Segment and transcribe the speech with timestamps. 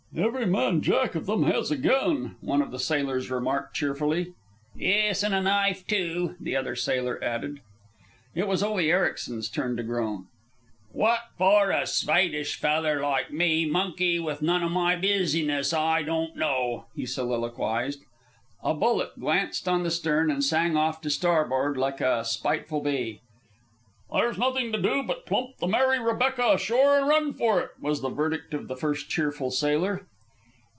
[0.13, 4.33] "Every man Jack of them has a gun," one of the sailors remarked cheerfully.
[4.75, 7.61] "Yes, and a knife, too," the other sailor added.
[8.35, 10.25] It was Ole Ericsen's turn to groan.
[10.91, 16.35] "What for a Svaidish faller like me monkey with none of my biziness, I don't
[16.35, 18.01] know," he soliloquized.
[18.63, 23.21] A bullet glanced on the stern and sang off to starboard like a spiteful bee.
[24.13, 28.01] "There's nothing to do but plump the Mary Rebecca ashore and run for it," was
[28.01, 30.05] the verdict of the first cheerful sailor.